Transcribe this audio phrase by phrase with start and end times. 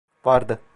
[0.25, 0.61] Vardı.